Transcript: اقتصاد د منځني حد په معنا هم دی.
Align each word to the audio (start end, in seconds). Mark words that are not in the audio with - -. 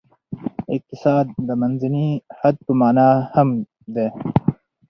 اقتصاد 0.75 1.25
د 1.47 1.49
منځني 1.61 2.07
حد 2.39 2.55
په 2.65 2.73
معنا 2.79 3.07
هم 3.33 3.49
دی. 3.95 4.07